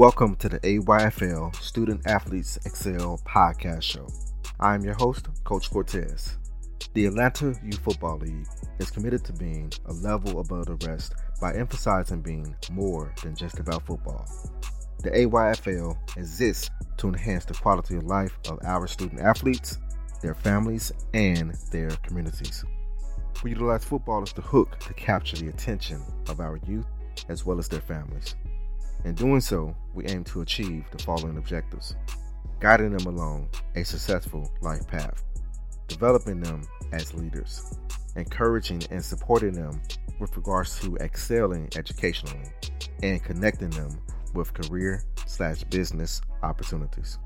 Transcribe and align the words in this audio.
Welcome 0.00 0.36
to 0.36 0.48
the 0.48 0.58
AYFL 0.60 1.54
Student 1.56 2.06
Athletes 2.06 2.58
Excel 2.64 3.20
podcast 3.28 3.82
show. 3.82 4.08
I 4.58 4.74
am 4.74 4.82
your 4.82 4.94
host, 4.94 5.28
Coach 5.44 5.70
Cortez. 5.70 6.38
The 6.94 7.04
Atlanta 7.04 7.54
Youth 7.62 7.80
Football 7.80 8.16
League 8.16 8.46
is 8.78 8.90
committed 8.90 9.26
to 9.26 9.34
being 9.34 9.70
a 9.84 9.92
level 9.92 10.40
above 10.40 10.64
the 10.64 10.88
rest 10.88 11.16
by 11.38 11.52
emphasizing 11.52 12.22
being 12.22 12.56
more 12.72 13.12
than 13.22 13.36
just 13.36 13.58
about 13.58 13.84
football. 13.84 14.26
The 15.02 15.10
AYFL 15.10 15.98
exists 16.16 16.70
to 16.96 17.08
enhance 17.08 17.44
the 17.44 17.52
quality 17.52 17.96
of 17.96 18.04
life 18.04 18.38
of 18.48 18.58
our 18.64 18.86
student 18.86 19.20
athletes, 19.20 19.80
their 20.22 20.34
families, 20.34 20.92
and 21.12 21.54
their 21.70 21.90
communities. 22.04 22.64
We 23.44 23.50
utilize 23.50 23.84
football 23.84 24.22
as 24.22 24.32
the 24.32 24.40
hook 24.40 24.78
to 24.80 24.94
capture 24.94 25.36
the 25.36 25.48
attention 25.48 26.00
of 26.26 26.40
our 26.40 26.58
youth 26.66 26.86
as 27.28 27.44
well 27.44 27.58
as 27.58 27.68
their 27.68 27.82
families. 27.82 28.34
In 29.04 29.14
doing 29.14 29.40
so, 29.40 29.74
we 29.94 30.04
aim 30.06 30.24
to 30.24 30.42
achieve 30.42 30.84
the 30.90 31.02
following 31.02 31.38
objectives. 31.38 31.96
Guiding 32.60 32.94
them 32.94 33.06
along 33.06 33.48
a 33.74 33.82
successful 33.82 34.52
life 34.60 34.86
path, 34.86 35.24
developing 35.88 36.40
them 36.40 36.62
as 36.92 37.14
leaders, 37.14 37.78
encouraging 38.16 38.82
and 38.90 39.02
supporting 39.02 39.52
them 39.52 39.80
with 40.18 40.36
regards 40.36 40.78
to 40.80 40.96
excelling 40.96 41.70
educationally, 41.76 42.52
and 43.02 43.24
connecting 43.24 43.70
them 43.70 43.98
with 44.34 44.52
career 44.52 45.02
slash 45.26 45.64
business 45.64 46.20
opportunities. 46.42 47.18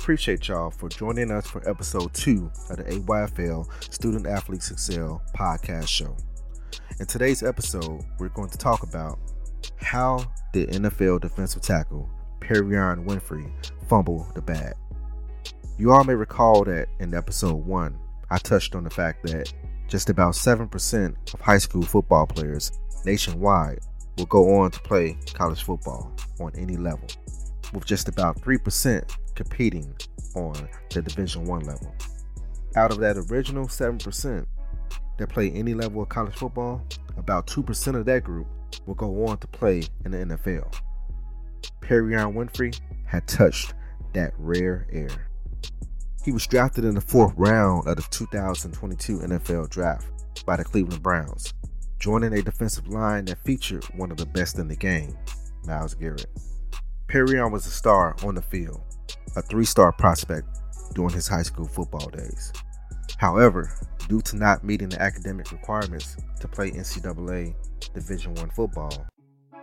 Appreciate 0.00 0.48
y'all 0.48 0.70
for 0.70 0.88
joining 0.88 1.30
us 1.30 1.46
for 1.46 1.68
episode 1.68 2.12
two 2.14 2.50
of 2.70 2.78
the 2.78 2.84
AYFL 2.84 3.92
Student 3.92 4.26
Athletes 4.26 4.70
Excel 4.70 5.20
podcast 5.36 5.88
show. 5.88 6.16
In 6.98 7.04
today's 7.04 7.42
episode, 7.42 8.02
we're 8.18 8.30
going 8.30 8.48
to 8.48 8.56
talk 8.56 8.82
about 8.82 9.18
how 9.76 10.24
did 10.54 10.70
NFL 10.70 11.20
defensive 11.20 11.60
tackle 11.60 12.08
Perrion 12.40 13.04
Winfrey 13.04 13.52
fumble 13.90 14.26
the 14.34 14.40
bag. 14.40 14.72
You 15.76 15.92
all 15.92 16.04
may 16.04 16.14
recall 16.14 16.64
that 16.64 16.88
in 16.98 17.12
episode 17.12 17.66
one, 17.66 17.98
I 18.30 18.38
touched 18.38 18.74
on 18.74 18.84
the 18.84 18.90
fact 18.90 19.22
that 19.26 19.52
just 19.86 20.08
about 20.08 20.32
7% 20.32 21.34
of 21.34 21.40
high 21.42 21.58
school 21.58 21.82
football 21.82 22.26
players 22.26 22.72
nationwide 23.04 23.80
will 24.16 24.26
go 24.26 24.60
on 24.60 24.70
to 24.70 24.80
play 24.80 25.18
college 25.34 25.62
football 25.62 26.10
on 26.40 26.52
any 26.56 26.78
level, 26.78 27.06
with 27.74 27.84
just 27.84 28.08
about 28.08 28.40
3% 28.40 29.04
competing 29.40 29.96
on 30.34 30.68
the 30.90 31.00
Division 31.00 31.46
One 31.46 31.64
level. 31.64 31.94
Out 32.76 32.90
of 32.90 32.98
that 32.98 33.16
original 33.16 33.66
7% 33.66 34.46
that 35.16 35.28
play 35.30 35.50
any 35.52 35.72
level 35.72 36.02
of 36.02 36.10
college 36.10 36.34
football, 36.34 36.84
about 37.16 37.46
2% 37.46 37.96
of 37.96 38.04
that 38.04 38.22
group 38.22 38.46
will 38.84 38.94
go 38.94 39.26
on 39.26 39.38
to 39.38 39.46
play 39.46 39.82
in 40.04 40.10
the 40.10 40.18
NFL. 40.18 40.70
Perrion 41.80 42.34
Winfrey 42.34 42.78
had 43.06 43.26
touched 43.26 43.72
that 44.12 44.34
rare 44.38 44.86
air. 44.92 45.30
He 46.22 46.32
was 46.32 46.46
drafted 46.46 46.84
in 46.84 46.94
the 46.94 47.00
fourth 47.00 47.32
round 47.36 47.88
of 47.88 47.96
the 47.96 48.06
2022 48.10 49.20
NFL 49.20 49.70
Draft 49.70 50.44
by 50.44 50.56
the 50.56 50.64
Cleveland 50.64 51.02
Browns, 51.02 51.54
joining 51.98 52.34
a 52.34 52.42
defensive 52.42 52.88
line 52.88 53.24
that 53.24 53.42
featured 53.42 53.84
one 53.96 54.10
of 54.10 54.18
the 54.18 54.26
best 54.26 54.58
in 54.58 54.68
the 54.68 54.76
game, 54.76 55.16
Myles 55.64 55.94
Garrett. 55.94 56.26
Perrion 57.08 57.50
was 57.50 57.66
a 57.66 57.70
star 57.70 58.14
on 58.22 58.34
the 58.34 58.42
field, 58.42 58.82
a 59.36 59.42
three 59.42 59.64
star 59.64 59.92
prospect 59.92 60.46
during 60.94 61.14
his 61.14 61.28
high 61.28 61.42
school 61.42 61.66
football 61.66 62.08
days. 62.10 62.52
However, 63.18 63.70
due 64.08 64.20
to 64.22 64.36
not 64.36 64.64
meeting 64.64 64.88
the 64.88 65.00
academic 65.00 65.52
requirements 65.52 66.16
to 66.40 66.48
play 66.48 66.70
NCAA 66.70 67.54
Division 67.94 68.36
I 68.38 68.46
football, 68.54 69.06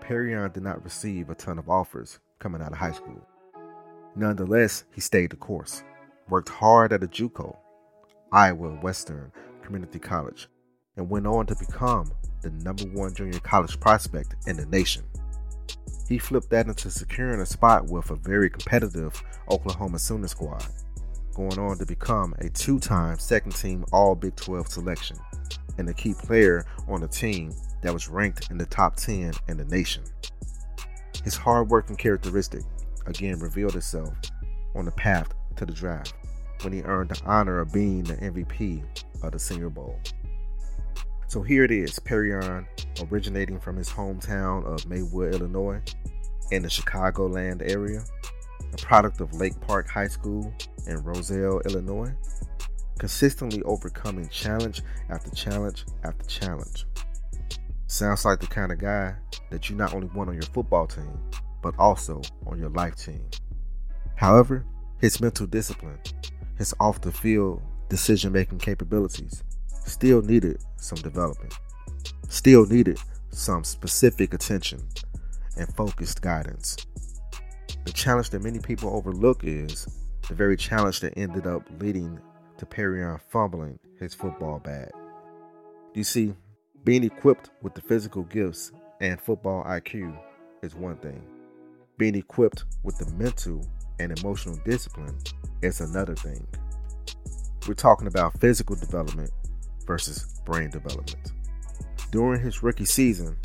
Perrion 0.02 0.54
did 0.54 0.64
not 0.64 0.84
receive 0.84 1.30
a 1.30 1.36
ton 1.36 1.60
of 1.60 1.70
offers 1.70 2.20
coming 2.40 2.62
out 2.62 2.72
of 2.72 2.78
high 2.78 2.92
school. 2.92 3.22
Nonetheless, 4.16 4.86
he 4.94 5.02
stayed 5.02 5.32
the 5.32 5.36
course, 5.36 5.84
worked 6.30 6.50
hard 6.50 6.94
at 6.94 7.04
a 7.04 7.08
JUCO, 7.08 7.56
Iowa 8.32 8.70
Western 8.82 9.32
Community 9.64 10.00
College, 10.00 10.48
and 10.96 11.10
went 11.10 11.28
on 11.28 11.46
to 11.48 11.56
become 11.56 12.12
the 12.42 12.50
number 12.50 12.84
one 12.86 13.14
junior 13.14 13.40
college 13.40 13.80
prospect 13.80 14.36
in 14.48 14.58
the 14.58 14.66
nation. 14.66 15.04
He 16.08 16.18
flipped 16.18 16.50
that 16.52 16.68
into 16.68 16.90
securing 16.90 17.42
a 17.42 17.46
spot 17.46 17.86
with 17.88 18.10
a 18.12 18.16
very 18.16 18.50
competitive 18.50 19.22
Oklahoma 19.52 20.00
Sooner 20.00 20.28
squad, 20.28 20.66
going 21.36 21.60
on 21.60 21.78
to 21.80 21.86
become 21.86 22.34
a 22.40 22.50
two 22.50 22.80
time 22.80 23.20
second 23.20 23.56
team 23.56 23.84
All 23.92 24.16
Big 24.16 24.36
12 24.36 24.68
selection 24.68 25.18
and 25.78 25.90
a 25.90 25.94
key 25.94 26.14
player 26.14 26.66
on 26.88 27.04
a 27.04 27.08
team 27.08 27.54
that 27.82 27.94
was 27.94 28.08
ranked 28.08 28.50
in 28.50 28.58
the 28.58 28.66
top 28.66 28.96
10 28.96 29.34
in 29.48 29.58
the 29.58 29.66
nation. 29.66 30.04
His 31.24 31.36
hard 31.36 31.70
working 31.70 31.96
characteristic 31.96 32.64
again 33.06 33.40
revealed 33.40 33.76
itself 33.76 34.14
on 34.76 34.86
the 34.86 34.92
path 34.92 35.34
to 35.58 35.66
the 35.66 35.74
draft 35.74 36.14
when 36.62 36.74
he 36.74 36.82
earned 36.84 37.10
the 37.10 37.22
honor 37.26 37.60
of 37.60 37.74
being 37.74 38.04
the 38.04 38.16
MVP 38.16 38.84
of 39.24 39.32
the 39.34 39.40
Senior 39.40 39.70
Bowl. 39.70 40.00
So 41.28 41.42
here 41.42 41.66
it 41.66 41.72
is, 41.72 42.00
Perrion, 42.00 42.66
originating 43.12 43.60
from 43.60 43.76
his 43.76 43.90
hometown 43.90 44.66
of 44.66 44.88
Maywood, 44.88 45.36
Illinois, 45.36 45.82
in 46.52 46.64
the 46.64 46.70
Chicagoland 46.70 47.62
area, 47.70 48.02
a 48.74 48.78
product 48.78 49.20
of 49.20 49.34
Lake 49.34 49.60
Park 49.60 49.90
High 49.90 50.08
School 50.08 50.54
in 50.88 51.04
Roselle, 51.04 51.60
Illinois, 51.66 52.14
consistently 52.98 53.62
overcoming 53.64 54.30
challenge 54.30 54.82
after 55.10 55.30
challenge 55.32 55.84
after 56.06 56.26
challenge. 56.26 56.86
Sounds 57.88 58.24
like 58.24 58.40
the 58.40 58.48
kind 58.48 58.72
of 58.72 58.80
guy 58.80 59.14
that 59.50 59.70
you 59.70 59.76
not 59.76 59.94
only 59.94 60.08
want 60.08 60.30
on 60.30 60.36
your 60.36 60.44
football 60.44 60.88
team, 60.88 61.20
but 61.62 61.76
also 61.78 62.22
on 62.46 62.58
your 62.58 62.70
life 62.70 62.96
team. 62.96 63.24
However, 64.16 64.66
his 65.00 65.20
mental 65.20 65.46
discipline, 65.46 66.00
his 66.58 66.74
off 66.80 67.02
the 67.02 67.12
field 67.12 67.62
decision 67.90 68.32
making 68.32 68.60
capabilities, 68.60 69.44
still 69.88 70.22
needed 70.22 70.60
some 70.78 70.98
development, 71.00 71.54
still 72.30 72.66
needed 72.66 73.00
some 73.32 73.64
specific 73.64 74.34
attention 74.34 74.82
and 75.58 75.74
focused 75.76 76.22
guidance. 76.22 76.78
The 77.86 77.92
challenge 77.92 78.30
that 78.32 78.44
many 78.44 78.60
people 78.60 78.90
overlook 78.96 79.44
is 79.44 79.88
the 80.28 80.36
very 80.36 80.58
challenge 80.58 81.00
that 81.00 81.18
ended 81.18 81.48
up 81.48 81.64
leading 81.80 82.20
to 82.58 82.66
Perrion 82.66 83.20
fumbling 83.30 83.80
his 84.00 84.14
football 84.14 84.60
bag. 84.60 84.90
You 85.94 86.04
see, 86.04 86.34
being 86.84 87.04
equipped 87.04 87.50
with 87.62 87.74
the 87.74 87.82
physical 87.82 88.24
gifts 88.24 88.72
and 89.02 89.20
football 89.20 89.64
IQ 89.64 90.18
is 90.62 90.76
one 90.76 90.98
thing. 90.98 91.22
Being 91.98 92.16
equipped 92.16 92.66
with 92.84 92.98
the 92.98 93.12
mental 93.14 93.66
and 94.00 94.18
emotional 94.18 94.60
discipline 94.66 95.18
is 95.62 95.82
another 95.82 96.16
thing. 96.16 96.46
We're 97.68 97.74
talking 97.74 98.08
about 98.08 98.40
physical 98.40 98.76
development 98.76 99.32
versus 99.88 100.42
brain 100.46 100.70
development. 100.70 101.32
During 102.12 102.42
his 102.42 102.62
rookie 102.62 102.86
season, 102.86 103.38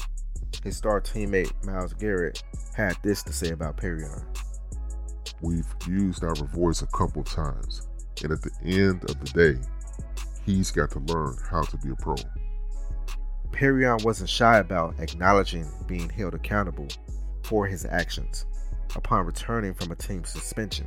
his 0.63 0.77
star 0.77 1.01
teammate 1.01 1.53
Myles 1.65 1.95
Garrett 1.95 2.43
had 2.77 2.97
this 3.03 3.23
to 3.23 3.33
say 3.33 3.51
about 3.51 3.77
Perrion. 3.77 4.23
We've 5.41 5.67
used 5.89 6.23
our 6.23 6.35
voice 6.35 6.83
a 6.83 6.87
couple 6.89 7.25
times, 7.25 7.89
and 8.23 8.33
at 8.33 8.43
the 8.43 8.53
end 8.63 9.09
of 9.09 9.19
the 9.19 9.55
day, 9.55 9.61
he's 10.45 10.71
got 10.71 10.91
to 10.93 10.99
learn 11.01 11.37
how 11.51 11.63
to 11.63 11.77
be 11.79 11.91
a 11.91 11.97
pro. 11.97 12.17
Perrion 13.51 14.05
wasn't 14.05 14.31
shy 14.31 14.59
about 14.59 14.99
acknowledging 14.99 15.69
being 15.87 16.09
held 16.09 16.35
accountable 16.35 16.89
for 17.43 17.67
his 17.67 17.85
actions 17.85 18.47
upon 18.97 19.27
returning 19.27 19.75
from 19.75 19.91
a 19.91 19.97
team 19.97 20.25
suspension 20.25 20.87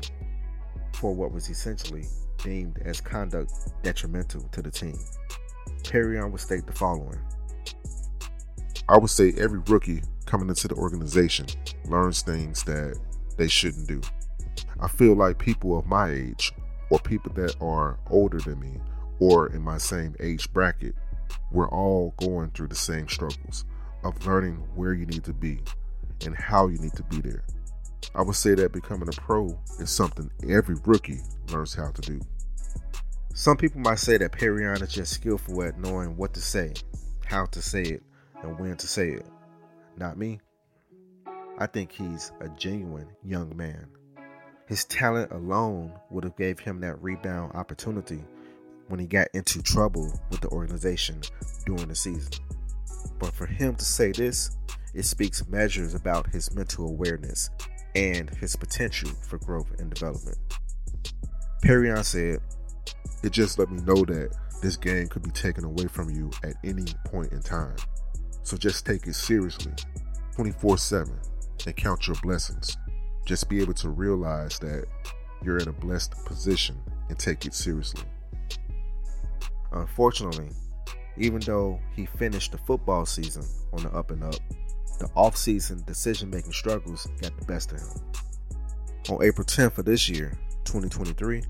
for 0.93 1.13
what 1.13 1.31
was 1.31 1.49
essentially 1.49 2.05
deemed 2.43 2.79
as 2.85 3.01
conduct 3.01 3.51
detrimental 3.83 4.41
to 4.51 4.61
the 4.61 4.71
team. 4.71 4.97
Perrion 5.85 6.31
would 6.31 6.41
state 6.41 6.65
the 6.65 6.73
following 6.73 7.19
I 8.87 8.97
would 8.97 9.09
say 9.09 9.33
every 9.37 9.59
rookie 9.67 10.03
coming 10.25 10.49
into 10.49 10.67
the 10.67 10.75
organization 10.75 11.47
learns 11.85 12.21
things 12.21 12.63
that 12.63 12.99
they 13.37 13.47
shouldn't 13.47 13.87
do. 13.87 14.01
I 14.79 14.87
feel 14.87 15.15
like 15.15 15.39
people 15.39 15.77
of 15.77 15.87
my 15.87 16.11
age, 16.11 16.53
or 16.91 16.99
people 16.99 17.33
that 17.33 17.55
are 17.61 17.97
older 18.11 18.39
than 18.39 18.59
me, 18.59 18.79
or 19.19 19.47
in 19.47 19.61
my 19.61 19.79
same 19.79 20.15
age 20.19 20.51
bracket, 20.53 20.93
we're 21.51 21.69
all 21.69 22.13
going 22.17 22.51
through 22.51 22.67
the 22.67 22.75
same 22.75 23.07
struggles 23.07 23.65
of 24.03 24.25
learning 24.27 24.57
where 24.75 24.93
you 24.93 25.07
need 25.07 25.23
to 25.23 25.33
be 25.33 25.59
and 26.25 26.35
how 26.35 26.67
you 26.67 26.77
need 26.77 26.93
to 26.93 27.03
be 27.03 27.21
there. 27.21 27.43
I 28.13 28.21
would 28.21 28.35
say 28.35 28.53
that 28.55 28.71
becoming 28.71 29.09
a 29.09 29.13
pro 29.13 29.57
is 29.79 29.89
something 29.89 30.29
every 30.47 30.75
rookie 30.85 31.21
learns 31.51 31.73
how 31.73 31.89
to 31.89 32.01
do. 32.01 32.21
Some 33.37 33.57
people 33.57 33.81
might 33.81 33.99
say 33.99 34.17
that 34.17 34.31
Perrion 34.31 34.81
is 34.81 34.93
just 34.93 35.11
skillful 35.11 35.61
at 35.61 35.77
knowing 35.77 36.15
what 36.15 36.33
to 36.35 36.41
say, 36.41 36.73
how 37.25 37.45
to 37.47 37.61
say 37.61 37.81
it, 37.81 38.03
and 38.41 38.57
when 38.57 38.77
to 38.77 38.87
say 38.87 39.09
it. 39.09 39.25
Not 39.97 40.17
me. 40.17 40.39
I 41.59 41.67
think 41.67 41.91
he's 41.91 42.31
a 42.39 42.47
genuine 42.47 43.09
young 43.25 43.55
man. 43.57 43.87
His 44.67 44.85
talent 44.85 45.33
alone 45.33 45.91
would 46.11 46.23
have 46.23 46.37
gave 46.37 46.59
him 46.59 46.79
that 46.79 47.03
rebound 47.03 47.51
opportunity 47.55 48.23
when 48.87 49.01
he 49.01 49.05
got 49.05 49.27
into 49.33 49.61
trouble 49.61 50.17
with 50.31 50.39
the 50.39 50.49
organization 50.49 51.19
during 51.65 51.89
the 51.89 51.95
season. 51.95 52.31
But 53.19 53.33
for 53.33 53.47
him 53.47 53.75
to 53.75 53.83
say 53.83 54.13
this, 54.13 54.55
it 54.93 55.03
speaks 55.03 55.45
measures 55.49 55.93
about 55.93 56.29
his 56.31 56.55
mental 56.55 56.87
awareness 56.87 57.49
and 57.95 58.29
his 58.29 58.55
potential 58.55 59.09
for 59.27 59.39
growth 59.39 59.77
and 59.77 59.93
development. 59.93 60.37
Perrion 61.61 62.05
said, 62.05 62.39
It 63.25 63.33
just 63.33 63.57
let 63.57 63.71
me 63.71 63.81
know 63.81 64.05
that 64.05 64.35
this 64.61 64.77
game 64.77 65.07
could 65.07 65.23
be 65.23 65.31
taken 65.31 65.63
away 65.63 65.87
from 65.87 66.11
you 66.11 66.29
at 66.43 66.53
any 66.63 66.85
point 67.05 67.31
in 67.31 67.41
time. 67.41 67.75
So 68.43 68.55
just 68.55 68.85
take 68.85 69.07
it 69.07 69.15
seriously 69.15 69.73
24 70.35 70.77
7 70.77 71.19
and 71.65 71.75
count 71.75 72.05
your 72.05 72.17
blessings. 72.21 72.77
Just 73.25 73.49
be 73.49 73.63
able 73.63 73.73
to 73.73 73.89
realize 73.89 74.59
that 74.59 74.85
you're 75.41 75.57
in 75.57 75.67
a 75.67 75.73
blessed 75.73 76.13
position 76.25 76.79
and 77.09 77.17
take 77.17 77.47
it 77.47 77.55
seriously. 77.55 78.03
Unfortunately, 79.71 80.51
even 81.17 81.39
though 81.39 81.79
he 81.95 82.05
finished 82.05 82.51
the 82.51 82.59
football 82.59 83.07
season 83.07 83.43
on 83.73 83.81
the 83.81 83.89
up 83.89 84.11
and 84.11 84.23
up, 84.23 84.35
the 84.99 85.09
off-season 85.15 85.83
decision-making 85.87 86.53
struggles 86.53 87.07
got 87.19 87.35
the 87.39 87.45
best 87.45 87.71
of 87.71 87.79
him. 87.79 87.87
On 89.09 89.23
April 89.23 89.45
10th 89.45 89.79
of 89.79 89.85
this 89.85 90.07
year, 90.07 90.37
2023, 90.65 91.41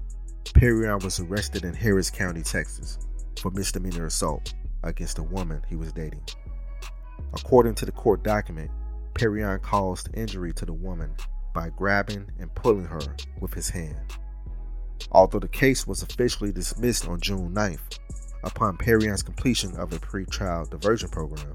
Perrion 0.54 1.04
was 1.04 1.20
arrested 1.20 1.66
in 1.66 1.74
Harris 1.74 2.10
County, 2.10 2.42
Texas, 2.42 3.00
for 3.40 3.52
misdemeanor 3.52 4.06
assault 4.06 4.54
against 4.84 5.20
a 5.20 5.24
woman 5.24 5.62
he 5.68 5.76
was 5.76 5.92
dating. 5.92 6.24
According 7.34 7.76
to 7.76 7.86
the 7.86 7.92
court 7.92 8.24
document, 8.24 8.72
Perrion 9.14 9.62
caused 9.62 10.10
injury 10.14 10.54
to 10.54 10.66
the 10.66 10.74
woman 10.74 11.14
by 11.54 11.70
grabbing 11.70 12.30
and 12.40 12.54
pulling 12.56 12.86
her 12.86 13.02
with 13.40 13.54
his 13.54 13.70
hand. 13.70 13.98
Although 15.12 15.40
the 15.40 15.48
case 15.48 15.88
was 15.88 16.02
officially 16.02 16.52
dismissed 16.52 17.08
on 17.08 17.20
June 17.20 17.54
9th, 17.54 18.00
upon 18.44 18.78
Perrion's 18.78 19.24
completion 19.24 19.76
of 19.78 19.94
a 19.94 20.00
pre-trial 20.00 20.66
diversion 20.66 21.10
program, 21.10 21.54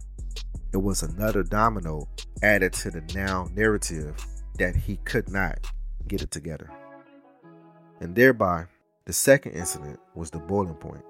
it 0.73 0.79
was 0.79 1.03
another 1.03 1.43
domino 1.43 2.09
added 2.43 2.73
to 2.75 2.91
the 2.91 3.03
now 3.15 3.49
narrative 3.55 4.15
that 4.59 4.77
he 4.77 4.97
could 4.99 5.29
not 5.29 5.59
get 6.07 6.23
it 6.23 6.31
together. 6.31 6.71
And 8.01 8.15
thereby, 8.15 8.67
the 9.07 9.13
second 9.13 9.53
incident 9.53 9.99
was 10.15 10.31
the 10.31 10.39
boiling 10.39 10.75
point. 10.75 11.05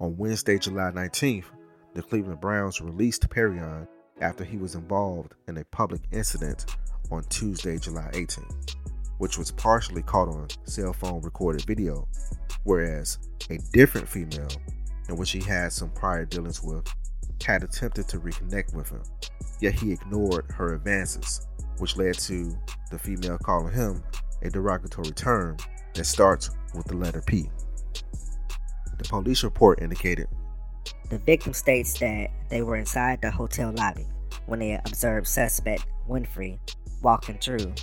On 0.00 0.16
Wednesday, 0.16 0.58
July 0.58 0.90
19th, 0.90 1.46
the 1.94 2.02
Cleveland 2.02 2.40
Browns 2.40 2.80
released 2.80 3.28
Perrion 3.28 3.86
after 4.20 4.44
he 4.44 4.56
was 4.56 4.74
involved 4.74 5.34
in 5.48 5.58
a 5.58 5.64
public 5.66 6.02
incident 6.12 6.66
on 7.10 7.24
Tuesday, 7.24 7.78
July 7.78 8.08
18th, 8.12 8.76
which 9.18 9.36
was 9.36 9.50
partially 9.50 10.02
caught 10.02 10.28
on 10.28 10.48
cell 10.64 10.92
phone 10.92 11.20
recorded 11.22 11.64
video, 11.66 12.06
whereas 12.64 13.18
a 13.50 13.58
different 13.72 14.08
female, 14.08 14.48
in 15.08 15.16
which 15.16 15.32
he 15.32 15.40
had 15.40 15.72
some 15.72 15.90
prior 15.90 16.24
dealings 16.24 16.62
with, 16.62 16.86
had 17.44 17.64
attempted 17.64 18.08
to 18.08 18.20
reconnect 18.20 18.74
with 18.74 18.88
him, 18.88 19.02
yet 19.60 19.74
he 19.74 19.92
ignored 19.92 20.44
her 20.50 20.74
advances, 20.74 21.46
which 21.78 21.96
led 21.96 22.14
to 22.14 22.56
the 22.90 22.98
female 22.98 23.38
calling 23.38 23.72
him 23.74 24.02
a 24.42 24.50
derogatory 24.50 25.10
term 25.10 25.56
that 25.94 26.04
starts 26.04 26.50
with 26.74 26.86
the 26.86 26.96
letter 26.96 27.22
P. 27.26 27.50
The 28.98 29.04
police 29.04 29.42
report 29.42 29.82
indicated 29.82 30.28
the 31.10 31.18
victim 31.18 31.52
states 31.52 31.98
that 32.00 32.30
they 32.48 32.62
were 32.62 32.76
inside 32.76 33.20
the 33.20 33.30
hotel 33.30 33.72
lobby 33.76 34.06
when 34.46 34.60
they 34.60 34.80
observed 34.86 35.26
suspect 35.26 35.86
Winfrey 36.08 36.58
walking 37.02 37.38
through 37.38 37.74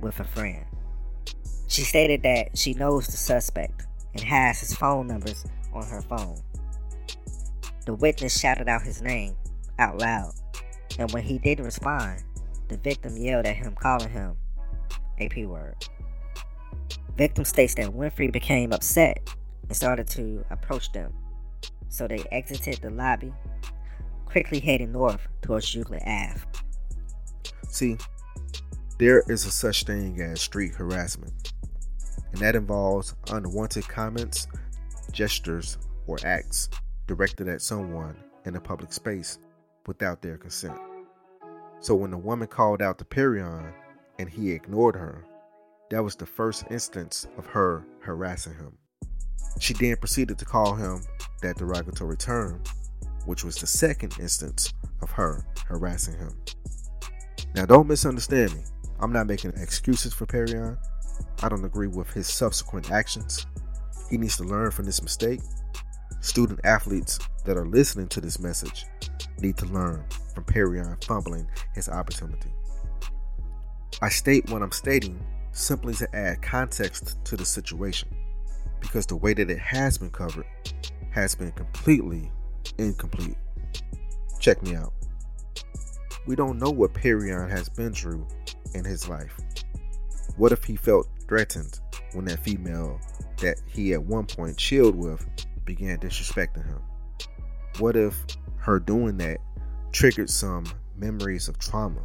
with 0.00 0.18
a 0.20 0.24
friend. 0.24 0.64
She 1.68 1.82
stated 1.82 2.22
that 2.22 2.56
she 2.56 2.72
knows 2.74 3.06
the 3.06 3.12
suspect 3.12 3.86
and 4.14 4.22
has 4.22 4.60
his 4.60 4.74
phone 4.74 5.06
numbers 5.06 5.44
on 5.72 5.86
her 5.88 6.02
phone. 6.02 6.40
The 7.86 7.94
witness 7.94 8.38
shouted 8.38 8.68
out 8.68 8.82
his 8.82 9.02
name 9.02 9.36
out 9.78 9.98
loud, 9.98 10.32
and 10.98 11.10
when 11.12 11.22
he 11.22 11.38
didn't 11.38 11.64
respond, 11.64 12.22
the 12.68 12.76
victim 12.76 13.16
yelled 13.16 13.46
at 13.46 13.56
him, 13.56 13.74
calling 13.74 14.10
him 14.10 14.36
a 15.18 15.28
P 15.28 15.46
word. 15.46 15.74
Victim 17.16 17.44
states 17.44 17.74
that 17.74 17.90
Winfrey 17.90 18.32
became 18.32 18.72
upset 18.72 19.34
and 19.62 19.76
started 19.76 20.06
to 20.08 20.44
approach 20.50 20.92
them 20.92 21.12
so 21.90 22.06
they 22.06 22.24
exited 22.30 22.78
the 22.80 22.90
lobby, 22.90 23.32
quickly 24.24 24.60
heading 24.60 24.92
north 24.92 25.26
towards 25.42 25.74
Euclid 25.74 26.02
Ave. 26.06 26.40
See, 27.68 27.98
there 28.98 29.22
is 29.28 29.44
a 29.44 29.50
such 29.50 29.84
thing 29.84 30.20
as 30.20 30.40
street 30.40 30.74
harassment, 30.74 31.52
and 32.32 32.40
that 32.40 32.56
involves 32.56 33.14
unwanted 33.30 33.88
comments, 33.88 34.46
gestures, 35.12 35.78
or 36.06 36.18
acts 36.24 36.68
directed 37.06 37.48
at 37.48 37.60
someone 37.60 38.16
in 38.44 38.56
a 38.56 38.60
public 38.60 38.92
space 38.92 39.38
without 39.86 40.22
their 40.22 40.38
consent. 40.38 40.78
So 41.80 41.94
when 41.94 42.10
the 42.10 42.18
woman 42.18 42.46
called 42.46 42.82
out 42.82 42.98
to 42.98 43.04
Perrion 43.04 43.72
and 44.18 44.28
he 44.28 44.52
ignored 44.52 44.94
her, 44.94 45.24
that 45.90 46.04
was 46.04 46.14
the 46.14 46.26
first 46.26 46.64
instance 46.70 47.26
of 47.36 47.46
her 47.46 47.84
harassing 48.00 48.54
him. 48.54 48.72
She 49.58 49.74
then 49.74 49.96
proceeded 49.96 50.38
to 50.38 50.44
call 50.44 50.74
him 50.74 51.02
that 51.42 51.58
derogatory 51.58 52.16
term, 52.16 52.62
which 53.26 53.44
was 53.44 53.56
the 53.56 53.66
second 53.66 54.16
instance 54.20 54.72
of 55.02 55.10
her 55.10 55.44
harassing 55.66 56.16
him. 56.16 56.32
Now, 57.54 57.66
don't 57.66 57.88
misunderstand 57.88 58.54
me. 58.54 58.62
I'm 59.00 59.12
not 59.12 59.26
making 59.26 59.52
excuses 59.56 60.14
for 60.14 60.26
Perrion. 60.26 60.78
I 61.42 61.48
don't 61.48 61.64
agree 61.64 61.88
with 61.88 62.10
his 62.12 62.28
subsequent 62.28 62.92
actions. 62.92 63.46
He 64.08 64.16
needs 64.16 64.36
to 64.36 64.44
learn 64.44 64.70
from 64.70 64.86
this 64.86 65.02
mistake. 65.02 65.40
Student 66.20 66.60
athletes 66.64 67.18
that 67.44 67.56
are 67.56 67.66
listening 67.66 68.08
to 68.08 68.20
this 68.20 68.38
message 68.38 68.86
need 69.40 69.56
to 69.56 69.66
learn 69.66 70.04
from 70.34 70.44
Perrion 70.44 71.02
fumbling 71.04 71.48
his 71.74 71.88
opportunity. 71.88 72.52
I 74.00 74.08
state 74.08 74.48
what 74.50 74.62
I'm 74.62 74.72
stating 74.72 75.18
simply 75.52 75.94
to 75.94 76.16
add 76.16 76.42
context 76.42 77.18
to 77.24 77.36
the 77.36 77.44
situation 77.44 78.08
because 78.80 79.06
the 79.06 79.16
way 79.16 79.34
that 79.34 79.50
it 79.50 79.58
has 79.58 79.98
been 79.98 80.10
covered 80.10 80.46
has 81.10 81.34
been 81.34 81.52
completely 81.52 82.30
incomplete. 82.78 83.36
Check 84.38 84.62
me 84.62 84.74
out. 84.74 84.92
We 86.26 86.36
don't 86.36 86.58
know 86.58 86.70
what 86.70 86.94
Perrion 86.94 87.50
has 87.50 87.68
been 87.68 87.92
through 87.92 88.26
in 88.74 88.84
his 88.84 89.08
life. 89.08 89.36
What 90.36 90.52
if 90.52 90.64
he 90.64 90.76
felt 90.76 91.08
threatened 91.28 91.80
when 92.12 92.24
that 92.26 92.42
female 92.44 93.00
that 93.38 93.60
he 93.66 93.92
at 93.92 94.02
one 94.02 94.26
point 94.26 94.56
chilled 94.56 94.94
with 94.94 95.26
began 95.64 95.98
disrespecting 95.98 96.66
him? 96.66 96.80
What 97.78 97.96
if 97.96 98.14
her 98.58 98.78
doing 98.78 99.16
that 99.18 99.38
triggered 99.92 100.30
some 100.30 100.64
memories 100.96 101.48
of 101.48 101.58
trauma 101.58 102.02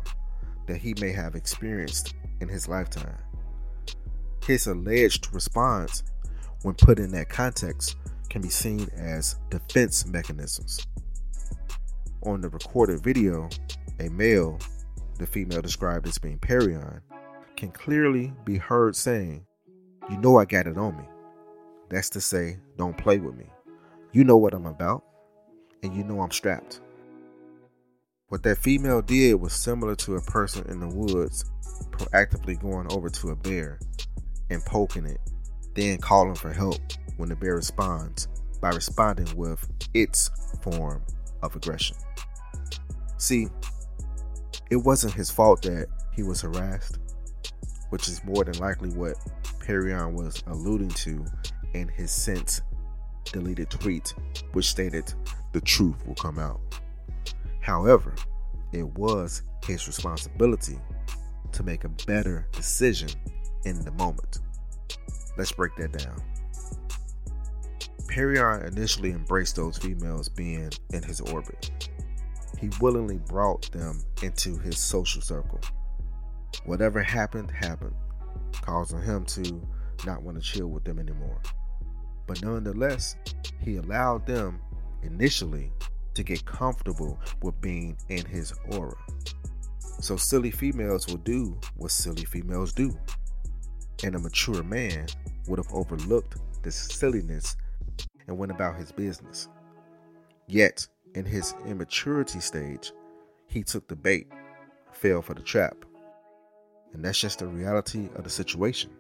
that 0.68 0.78
he 0.78 0.96
may 1.00 1.12
have 1.12 1.36
experienced 1.36 2.16
in 2.40 2.48
his 2.48 2.68
lifetime? 2.68 3.18
His 4.46 4.68
alleged 4.68 5.34
response, 5.34 6.04
when 6.62 6.76
put 6.76 7.00
in 7.00 7.10
that 7.14 7.30
context, 7.30 7.96
can 8.30 8.44
be 8.44 8.50
seen 8.50 8.88
as 8.96 9.38
defense 9.50 10.06
mechanisms. 10.06 10.86
On 12.22 12.42
the 12.42 12.50
recorded 12.50 13.04
video, 13.04 13.50
a 14.00 14.08
male, 14.10 14.60
the 15.18 15.26
female 15.26 15.64
described 15.64 16.08
as 16.08 16.20
being 16.20 16.38
Perrion, 16.38 17.02
can 17.58 17.72
clearly 17.72 18.34
be 18.44 18.58
heard 18.58 18.96
saying, 18.96 19.44
You 20.12 20.18
know 20.18 20.38
I 20.38 20.46
got 20.46 20.68
it 20.68 20.78
on 20.78 20.96
me. 20.96 21.06
That's 21.90 22.12
to 22.12 22.22
say, 22.22 22.58
don't 22.78 22.98
play 22.98 23.18
with 23.18 23.36
me. 23.36 23.46
You 24.12 24.26
know 24.26 24.38
what 24.38 24.54
I'm 24.54 24.68
about, 24.68 25.04
and 25.82 25.96
you 25.96 26.04
know 26.04 26.22
I'm 26.22 26.30
strapped. 26.30 26.82
What 28.28 28.44
that 28.44 28.60
female 28.60 29.02
did 29.02 29.36
was 29.36 29.54
similar 29.54 29.96
to 29.96 30.18
a 30.18 30.22
person 30.22 30.68
in 30.70 30.82
the 30.82 30.88
woods 30.88 31.46
proactively 31.90 32.62
going 32.62 32.92
over 32.92 33.10
to 33.10 33.30
a 33.30 33.36
bear 33.36 33.80
and 34.50 34.64
poking 34.66 35.06
it, 35.06 35.20
then 35.76 35.98
calling 35.98 36.36
for 36.36 36.52
help 36.52 36.80
when 37.18 37.30
the 37.30 37.36
bear 37.36 37.56
responds 37.56 38.28
by 38.62 38.70
responding 38.70 39.28
with 39.36 39.68
its 39.94 40.30
form 40.62 41.04
of 41.42 41.56
aggression. 41.56 41.96
See, 43.18 43.48
it 44.70 44.78
wasn't 44.78 45.14
his 45.14 45.30
fault 45.30 45.62
that 45.64 45.88
he 46.14 46.24
was 46.24 46.42
harassed, 46.42 47.00
which 47.90 48.08
is 48.08 48.24
more 48.24 48.44
than 48.44 48.58
likely 48.60 48.90
what 48.90 49.16
Perrion 49.60 50.14
was 50.14 50.44
alluding 50.48 50.90
to 50.90 51.26
in 51.74 51.88
his 51.88 52.12
since 52.12 52.62
deleted 53.26 53.70
tweet, 53.70 54.14
which 54.54 54.70
stated, 54.70 55.14
The 55.54 55.62
truth 55.62 56.06
will 56.06 56.16
come 56.16 56.40
out. 56.40 56.60
However, 57.62 58.16
it 58.72 58.84
was 58.98 59.42
his 59.66 59.88
responsibility 59.88 60.80
to 61.52 61.64
make 61.64 61.84
a 61.84 61.90
better 62.06 62.48
decision 62.52 63.10
in 63.66 63.84
the 63.84 63.92
moment. 63.92 64.40
Let's 65.38 65.52
break 65.52 65.76
that 65.76 65.92
down. 65.92 66.22
Perrion 68.08 68.66
initially 68.68 69.12
embraced 69.12 69.58
those 69.58 69.78
females 69.78 70.30
being 70.30 70.72
in 70.94 71.04
his 71.04 71.20
orbit. 71.20 71.90
He 72.58 72.70
willingly 72.80 73.18
brought 73.18 73.70
them 73.72 74.02
into 74.24 74.58
his 74.60 74.78
social 74.78 75.22
circle. 75.22 75.60
Whatever 76.64 77.04
happened, 77.04 77.52
happened, 77.52 77.96
causing 78.62 79.02
him 79.02 79.26
to 79.26 79.62
not 80.06 80.24
want 80.24 80.42
to 80.42 80.44
chill 80.44 80.68
with 80.68 80.86
them 80.86 81.00
anymore. 81.00 81.42
But 82.28 82.42
nonetheless, 82.42 83.18
he 83.60 83.76
allowed 83.76 84.26
them 84.26 84.62
initially 85.04 85.72
to 86.14 86.24
get 86.24 86.46
comfortable 86.46 87.20
with 87.42 87.60
being 87.60 87.98
in 88.10 88.26
his 88.26 88.54
aura. 88.72 88.96
So 90.00 90.16
silly 90.16 90.52
females 90.52 91.08
will 91.08 91.18
do 91.18 91.60
what 91.76 91.92
silly 91.92 92.26
females 92.26 92.74
do. 92.74 92.98
And 94.06 94.14
a 94.14 94.20
mature 94.20 94.62
man 94.62 95.08
would 95.48 95.58
have 95.58 95.74
overlooked 95.74 96.36
this 96.62 96.76
silliness 96.76 97.58
and 98.28 98.38
went 98.38 98.52
about 98.52 98.76
his 98.76 98.92
business. 98.92 99.48
Yet, 100.48 100.88
in 101.16 101.26
his 101.26 101.56
immaturity 101.66 102.40
stage, 102.40 102.92
he 103.48 103.64
took 103.64 103.88
the 103.88 103.96
bait, 103.96 104.28
fell 104.92 105.24
for 105.24 105.34
the 105.34 105.42
trap. 105.42 105.86
And 106.94 107.04
that's 107.04 107.20
just 107.20 107.40
the 107.40 107.48
reality 107.48 108.10
of 108.16 108.24
the 108.24 108.30
situation. 108.30 108.92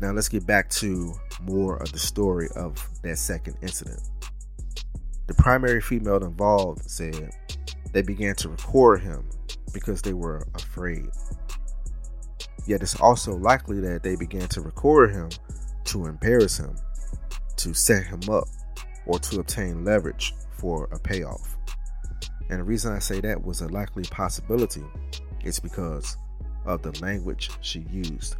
Now, 0.00 0.12
let's 0.12 0.30
get 0.30 0.46
back 0.46 0.70
to 0.70 1.12
more 1.42 1.76
of 1.76 1.92
the 1.92 1.98
story 1.98 2.48
of 2.56 2.82
that 3.02 3.18
second 3.18 3.58
incident. 3.60 4.00
The 5.26 5.34
primary 5.34 5.82
female 5.82 6.24
involved 6.24 6.88
said 6.88 7.30
they 7.92 8.00
began 8.00 8.36
to 8.36 8.48
record 8.48 9.02
him 9.02 9.28
because 9.74 10.00
they 10.00 10.14
were 10.14 10.46
afraid. 10.54 11.10
Yet 12.66 12.82
it's 12.82 13.00
also 13.00 13.36
likely 13.36 13.80
that 13.80 14.02
they 14.02 14.16
began 14.16 14.48
to 14.48 14.60
record 14.60 15.12
him 15.12 15.28
to 15.84 16.06
embarrass 16.06 16.58
him, 16.58 16.74
to 17.56 17.74
set 17.74 18.04
him 18.04 18.20
up, 18.30 18.48
or 19.06 19.18
to 19.18 19.40
obtain 19.40 19.84
leverage 19.84 20.34
for 20.52 20.88
a 20.92 20.98
payoff. 20.98 21.56
And 22.50 22.60
the 22.60 22.64
reason 22.64 22.92
I 22.92 22.98
say 22.98 23.20
that 23.20 23.44
was 23.44 23.60
a 23.60 23.68
likely 23.68 24.04
possibility 24.04 24.84
is 25.44 25.58
because 25.58 26.16
of 26.64 26.82
the 26.82 26.98
language 27.02 27.50
she 27.60 27.86
used 27.90 28.36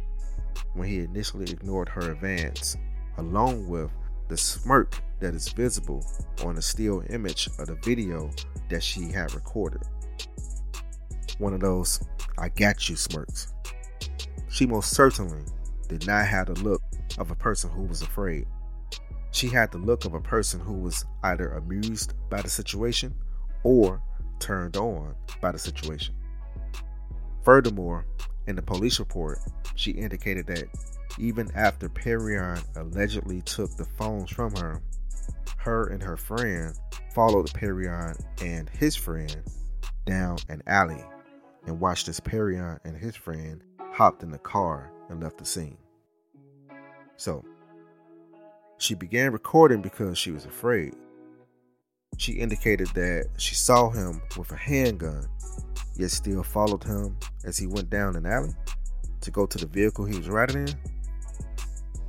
when 0.73 0.87
he 0.87 0.99
initially 0.99 1.51
ignored 1.51 1.89
her 1.89 2.11
advance, 2.11 2.75
along 3.17 3.67
with 3.67 3.91
the 4.27 4.37
smirk 4.37 4.99
that 5.19 5.35
is 5.35 5.49
visible 5.49 6.05
on 6.43 6.55
the 6.55 6.61
still 6.61 7.03
image 7.09 7.47
of 7.59 7.67
the 7.67 7.75
video 7.83 8.29
that 8.69 8.83
she 8.83 9.11
had 9.11 9.33
recorded. 9.33 9.83
One 11.37 11.53
of 11.53 11.59
those 11.59 12.01
I 12.37 12.49
got 12.49 12.89
you 12.89 12.95
smirks. 12.95 13.53
She 14.55 14.65
most 14.65 14.91
certainly 14.91 15.43
did 15.89 16.07
not 16.07 16.27
have 16.27 16.47
the 16.47 16.53
look 16.63 16.81
of 17.17 17.29
a 17.29 17.35
person 17.35 17.69
who 17.69 17.81
was 17.81 18.01
afraid. 18.01 18.47
She 19.31 19.49
had 19.49 19.69
the 19.69 19.79
look 19.79 20.05
of 20.05 20.13
a 20.13 20.21
person 20.21 20.61
who 20.61 20.75
was 20.75 21.03
either 21.23 21.49
amused 21.49 22.13
by 22.29 22.41
the 22.41 22.47
situation 22.47 23.13
or 23.63 24.01
turned 24.39 24.77
on 24.77 25.13
by 25.41 25.51
the 25.51 25.59
situation. 25.59 26.15
Furthermore, 27.43 28.05
in 28.47 28.55
the 28.55 28.61
police 28.61 28.97
report, 28.97 29.39
she 29.75 29.91
indicated 29.91 30.47
that 30.47 30.69
even 31.19 31.51
after 31.53 31.89
Perrion 31.89 32.63
allegedly 32.77 33.41
took 33.41 33.75
the 33.75 33.83
phones 33.83 34.31
from 34.31 34.55
her, 34.55 34.81
her 35.57 35.87
and 35.87 36.01
her 36.01 36.15
friend 36.15 36.73
followed 37.13 37.51
Perrion 37.53 38.15
and 38.41 38.69
his 38.69 38.95
friend 38.95 39.35
down 40.05 40.37
an 40.47 40.63
alley 40.65 41.03
and 41.67 41.77
watched 41.81 42.07
as 42.07 42.21
Perrion 42.21 42.79
and 42.85 42.95
his 42.95 43.17
friend 43.17 43.61
hopped 43.95 44.23
in 44.23 44.29
the 44.29 44.37
car 44.37 44.91
and 45.09 45.23
left 45.23 45.37
the 45.37 45.45
scene. 45.45 45.77
So, 47.15 47.45
she 48.77 48.93
began 48.93 49.31
recording 49.31 49.81
because 49.81 50.17
she 50.17 50.31
was 50.31 50.43
afraid. 50.43 50.93
She 52.17 52.33
indicated 52.33 52.89
that 52.89 53.29
she 53.37 53.55
saw 53.55 53.89
him 53.89 54.21
with 54.37 54.51
a 54.51 54.57
handgun, 54.57 55.25
yet 55.95 56.11
still 56.11 56.43
followed 56.43 56.83
him 56.83 57.17
as 57.45 57.57
he 57.57 57.67
went 57.67 57.89
down 57.89 58.17
an 58.17 58.25
alley 58.25 58.53
to 59.21 59.31
go 59.31 59.45
to 59.45 59.57
the 59.57 59.65
vehicle 59.65 60.03
he 60.03 60.17
was 60.17 60.27
riding 60.27 60.67
in. 60.67 60.75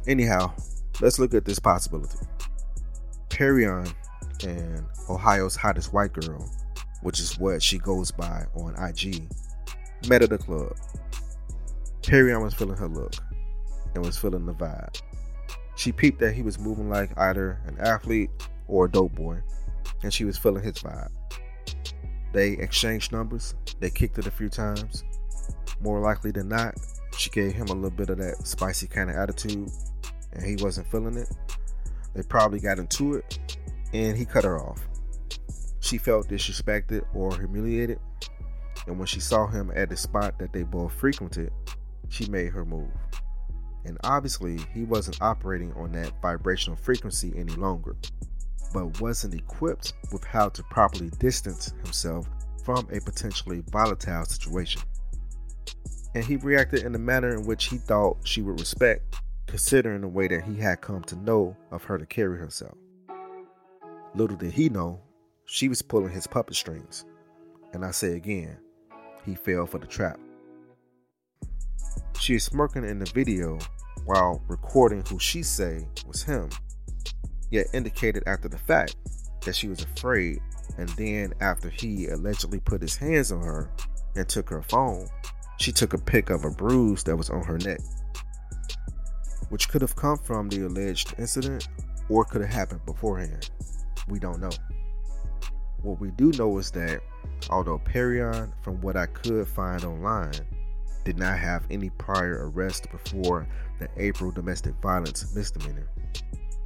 Anyhow, 0.09 0.53
let's 1.01 1.21
look 1.21 1.35
at 1.35 1.45
this 1.45 1.61
possibility. 1.61 2.19
Perrion 3.29 3.93
and 4.45 4.85
Ohio's 5.09 5.55
hottest 5.55 5.93
white 5.93 6.13
girl, 6.13 6.51
which 7.03 7.21
is 7.21 7.39
what 7.39 7.63
she 7.63 7.79
goes 7.79 8.11
by 8.11 8.45
on 8.57 8.75
IG, 8.77 9.23
met 10.09 10.23
at 10.23 10.33
a 10.33 10.39
club. 10.39 10.77
Perrion 12.07 12.41
was 12.41 12.55
feeling 12.55 12.77
her 12.77 12.87
look 12.87 13.15
and 13.95 14.05
was 14.05 14.17
feeling 14.17 14.47
the 14.47 14.55
vibe. 14.55 15.03
She 15.75 15.91
peeped 15.91 16.21
that 16.21 16.35
he 16.35 16.43
was 16.43 16.57
moving 16.57 16.89
like 16.89 17.11
either 17.19 17.61
an 17.67 17.77
athlete 17.81 18.31
or 18.69 18.85
a 18.85 18.91
dope 18.91 19.17
boy, 19.17 19.41
and 20.05 20.15
she 20.15 20.25
was 20.25 20.39
feeling 20.39 20.63
his 20.63 20.75
vibe. 20.75 21.11
They 22.33 22.53
exchanged 22.53 23.11
numbers, 23.11 23.57
they 23.81 23.91
kicked 23.91 24.19
it 24.19 24.27
a 24.27 24.31
few 24.31 24.49
times. 24.49 25.03
More 25.81 25.99
likely 25.99 26.31
than 26.31 26.49
not, 26.49 26.77
she 27.19 27.29
gave 27.31 27.55
him 27.55 27.67
a 27.69 27.75
little 27.75 27.91
bit 27.91 28.11
of 28.11 28.19
that 28.19 28.47
spicy 28.47 28.87
kind 28.87 29.11
of 29.11 29.17
attitude, 29.17 29.69
and 30.33 30.45
he 30.45 30.63
wasn't 30.63 30.87
feeling 30.87 31.17
it. 31.17 31.31
They 32.15 32.23
probably 32.23 32.61
got 32.61 32.79
into 32.79 33.15
it, 33.15 33.59
and 33.93 34.17
he 34.17 34.25
cut 34.25 34.45
her 34.45 34.61
off. 34.61 34.87
She 35.81 35.99
felt 35.99 36.29
disrespected 36.29 37.05
or 37.15 37.37
humiliated, 37.37 37.99
and 38.87 38.97
when 38.97 39.07
she 39.07 39.19
saw 39.19 39.49
him 39.49 39.73
at 39.75 39.91
the 39.91 39.97
spot 39.97 40.39
that 40.39 40.53
they 40.53 40.63
both 40.63 40.93
frequented, 40.93 41.51
she 42.09 42.27
made 42.27 42.53
her 42.53 42.65
move. 42.65 42.91
And 43.85 43.99
obviously, 44.03 44.59
he 44.75 44.85
wasn't 44.85 45.23
operating 45.23 45.73
on 45.75 45.93
that 45.93 46.13
vibrational 46.21 46.77
frequency 46.77 47.33
any 47.37 47.55
longer, 47.55 47.97
but 48.75 49.01
wasn't 49.01 49.35
equipped 49.35 49.93
with 50.13 50.25
how 50.25 50.49
to 50.49 50.63
properly 50.65 51.11
distance 51.19 51.73
himself 51.85 52.29
from 52.65 52.89
a 52.93 53.01
potentially 53.01 53.63
volatile 53.71 54.25
situation. 54.25 54.83
And 56.15 56.25
he 56.25 56.37
reacted 56.37 56.83
in 56.83 56.93
the 56.93 56.99
manner 56.99 57.35
in 57.35 57.47
which 57.47 57.67
he 57.67 57.79
thought 57.79 58.19
she 58.25 58.43
would 58.43 58.59
respect, 58.59 59.21
considering 59.47 60.01
the 60.01 60.09
way 60.09 60.27
that 60.29 60.45
he 60.45 60.57
had 60.57 60.81
come 60.81 61.03
to 61.05 61.17
know 61.17 61.57
of 61.71 61.85
her 61.85 61.97
to 61.97 62.07
carry 62.07 62.39
herself. 62.39 62.77
Little 64.15 64.37
did 64.37 64.53
he 64.53 64.69
know, 64.69 65.01
she 65.45 65.69
was 65.69 65.83
pulling 65.83 66.11
his 66.11 66.27
puppet 66.27 66.57
strings. 66.57 67.05
And 67.73 67.85
I 67.85 67.93
say 67.93 68.15
again, 68.15 68.59
he 69.25 69.35
fell 69.35 69.67
for 69.67 69.79
the 69.79 69.87
trap. 69.87 70.19
She 72.19 72.35
is 72.37 72.45
smirking 72.45 72.85
in 72.85 72.99
the 72.99 73.11
video 73.15 73.59
while 74.05 74.43
recording 74.49 75.05
who 75.09 75.19
she 75.19 75.43
say 75.43 75.87
was 76.07 76.23
him, 76.23 76.51
yet 77.51 77.67
indicated 77.73 78.25
after 78.27 78.49
the 78.49 78.59
fact 78.59 78.97
that 79.45 79.55
she 79.55 79.69
was 79.69 79.83
afraid 79.83 80.41
and 80.79 80.89
then 80.91 81.33
after 81.41 81.71
he 81.71 82.09
allegedly 82.09 82.61
put 82.61 82.83
his 82.83 82.97
hands 82.97 83.33
on 83.33 83.43
her 83.43 83.71
and 84.17 84.29
took 84.29 84.51
her 84.51 84.63
phone, 84.63 85.09
she 85.59 85.73
took 85.73 85.93
a 85.93 85.99
pic 85.99 86.31
of 86.31 86.45
a 86.45 86.51
bruise 86.51 87.03
that 87.05 87.17
was 87.17 87.31
on 87.31 87.45
her 87.45 87.59
neck, 87.59 87.81
which 89.51 89.69
could 89.69 89.83
have 89.83 89.97
come 89.97 90.19
from 90.19 90.49
the 90.49 90.67
alleged 90.67 91.15
incident 91.19 91.69
or 92.09 92.25
could 92.25 92.41
have 92.41 92.53
happened 92.53 92.85
beforehand. 92.87 93.51
We 94.09 94.19
don't 94.19 94.41
know. 94.41 94.51
What 95.83 96.01
we 96.01 96.11
do 96.13 96.33
know 96.33 96.59
is 96.59 96.71
that 96.73 97.01
although 97.51 97.79
Perrion, 97.79 98.53
from 98.63 98.81
what 98.81 98.97
I 98.97 99.07
could 99.07 99.47
find 99.47 99.85
online, 99.85 100.33
did 101.07 101.19
not 101.19 101.39
have 101.39 101.65
any 101.71 101.89
prior 101.91 102.51
arrest 102.51 102.91
before 102.91 103.47
the 103.79 103.89
April 103.97 104.33
domestic 104.33 104.75
violence 104.83 105.33
misdemeanor 105.37 105.89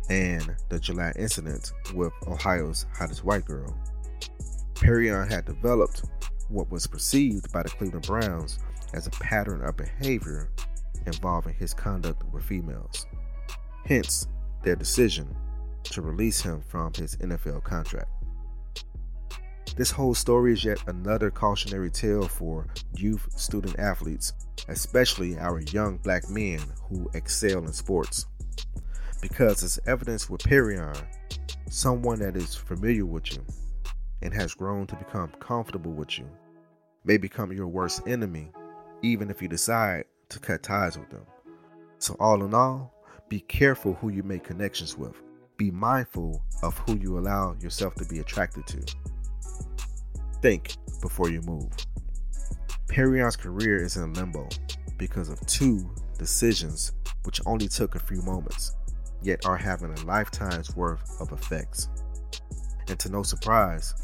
and 0.09 0.57
the 0.71 0.81
July 0.81 1.13
incident 1.17 1.73
with 1.95 2.11
Ohio's 2.27 2.87
hottest 2.95 3.23
white 3.23 3.45
girl. 3.45 3.77
Perrion 4.75 5.31
had 5.31 5.45
developed 5.45 6.05
what 6.49 6.71
was 6.71 6.87
perceived 6.87 7.53
by 7.53 7.63
the 7.63 7.69
Cleveland 7.69 8.07
Browns 8.07 8.61
as 8.95 9.07
a 9.07 9.11
pattern 9.11 9.61
of 9.63 9.77
behavior 9.77 10.51
involving 11.05 11.55
his 11.55 11.75
conduct 11.75 12.25
with 12.33 12.43
females. 12.43 13.07
Hence, 13.85 14.27
their 14.63 14.75
decision 14.75 15.37
to 15.85 16.01
release 16.01 16.41
him 16.41 16.63
from 16.67 16.95
his 16.95 17.15
NFL 17.17 17.63
contract. 17.63 18.09
This 19.81 19.91
whole 19.91 20.15
story 20.15 20.53
is 20.53 20.63
yet 20.63 20.87
another 20.89 21.31
cautionary 21.31 21.91
tale 21.91 22.29
for 22.29 22.67
youth 22.97 23.27
student 23.35 23.79
athletes, 23.79 24.35
especially 24.69 25.39
our 25.39 25.63
young 25.73 25.97
black 25.97 26.29
men 26.29 26.61
who 26.83 27.11
excel 27.15 27.61
in 27.61 27.73
sports. 27.73 28.27
Because 29.23 29.63
as 29.65 29.81
evidence 29.87 30.29
with 30.29 30.43
Perrion, 30.43 31.03
someone 31.71 32.19
that 32.19 32.37
is 32.37 32.55
familiar 32.55 33.07
with 33.07 33.33
you 33.33 33.43
and 34.21 34.35
has 34.35 34.53
grown 34.53 34.87
to 34.87 34.97
become 34.97 35.33
comfortable 35.41 35.93
with 35.93 36.19
you 36.19 36.29
may 37.07 37.17
become 37.17 37.51
your 37.51 37.69
worst 37.69 38.07
enemy, 38.07 38.53
even 39.01 39.31
if 39.31 39.41
you 39.41 39.49
decide 39.49 40.05
to 40.29 40.39
cut 40.39 40.63
ties 40.63 40.99
with 40.99 41.09
them. 41.09 41.25
So, 41.97 42.19
all 42.21 42.45
in 42.45 42.53
all, 42.53 42.93
be 43.31 43.41
careful 43.41 43.95
who 43.95 44.11
you 44.11 44.25
make 44.25 44.45
connections 44.45 44.99
with. 44.99 45.15
Be 45.57 45.71
mindful 45.71 46.45
of 46.63 46.77
who 46.81 46.99
you 46.99 47.19
allow 47.19 47.57
yourself 47.63 47.95
to 47.95 48.05
be 48.05 48.19
attracted 48.19 48.67
to. 48.67 48.85
Think 50.43 50.77
before 51.03 51.29
you 51.31 51.43
move. 51.43 51.71
Perrion's 52.89 53.37
career 53.37 53.83
is 53.83 53.97
in 53.97 54.15
limbo 54.15 54.49
because 54.97 55.29
of 55.29 55.39
two 55.47 55.89
decisions 56.19 56.93
which 57.25 57.41
only 57.47 57.69
took 57.69 57.95
a 57.95 58.01
few 58.01 58.23
moments. 58.23 58.75
yet 59.23 59.45
are 59.45 59.57
having 59.57 59.93
a 59.93 60.05
lifetime's 60.05 60.75
worth 60.77 61.21
of 61.21 61.33
effects. 61.33 61.89
And 62.89 62.99
to 62.99 63.11
no 63.11 63.23
surprise, 63.23 63.95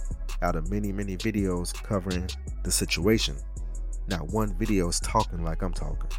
out 0.42 0.56
of 0.56 0.70
many, 0.70 0.92
many 0.92 1.16
videos 1.16 1.72
covering 1.74 2.28
the 2.62 2.70
situation, 2.70 3.36
not 4.08 4.28
one 4.28 4.54
video 4.58 4.88
is 4.88 5.00
talking 5.00 5.42
like 5.42 5.62
I'm 5.62 5.72
talking. 5.72 6.10